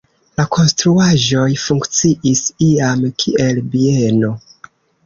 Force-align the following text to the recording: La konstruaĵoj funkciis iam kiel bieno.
La 0.39 0.45
konstruaĵoj 0.55 1.45
funkciis 1.65 2.43
iam 2.71 3.07
kiel 3.21 3.65
bieno. 3.77 4.35